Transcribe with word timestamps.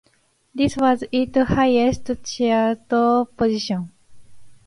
This 0.55 0.75
was 0.77 1.03
its 1.11 1.37
highest 1.47 2.09
chart 2.23 2.89
position. 3.37 3.91